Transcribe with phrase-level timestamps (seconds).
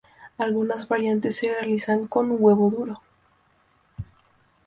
[0.39, 3.03] Algunas variantes se realizan con un huevo duro.